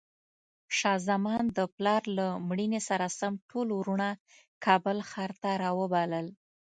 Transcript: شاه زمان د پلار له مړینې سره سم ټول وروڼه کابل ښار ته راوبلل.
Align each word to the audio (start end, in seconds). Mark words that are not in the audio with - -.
شاه 0.77 0.99
زمان 1.09 1.43
د 1.57 1.59
پلار 1.75 2.03
له 2.17 2.27
مړینې 2.49 2.81
سره 2.89 3.05
سم 3.19 3.33
ټول 3.49 3.67
وروڼه 3.79 4.09
کابل 4.65 4.97
ښار 5.09 5.31
ته 5.41 5.51
راوبلل. 5.63 6.25